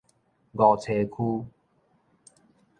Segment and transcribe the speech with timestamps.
[0.03, 0.03] 梧
[0.75, 1.45] 棲區